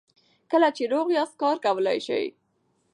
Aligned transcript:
کله 0.51 0.69
چې 0.77 0.83
روغ 0.93 1.07
یاست 1.17 1.35
کار 1.41 1.55
کولی 1.65 1.99
شئ. 2.05 2.25